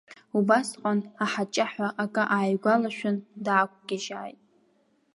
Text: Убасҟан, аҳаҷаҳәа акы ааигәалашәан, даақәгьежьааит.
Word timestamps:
Убасҟан, 0.37 0.99
аҳаҷаҳәа 1.23 1.87
акы 2.03 2.23
ааигәалашәан, 2.35 3.17
даақәгьежьааит. 3.45 4.39